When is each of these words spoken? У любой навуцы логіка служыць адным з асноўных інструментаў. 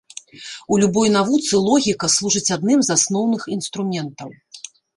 У 0.75 0.79
любой 0.83 1.11
навуцы 1.15 1.59
логіка 1.67 2.09
служыць 2.15 2.53
адным 2.57 2.79
з 2.89 2.97
асноўных 2.97 3.47
інструментаў. 3.61 4.29